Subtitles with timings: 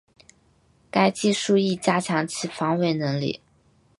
[0.89, 3.39] 该技术亦加强其防伪能力。